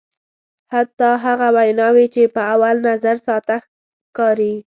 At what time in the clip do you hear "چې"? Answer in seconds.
2.13-2.21